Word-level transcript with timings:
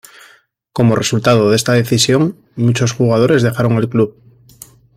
Como 0.73 0.95
resultado 0.95 1.51
de 1.51 1.55
esta 1.55 1.73
decisión, 1.73 2.35
muchos 2.55 2.91
jugadores 2.91 3.43
dejaron 3.43 3.73
el 3.77 3.87
club. 3.87 4.19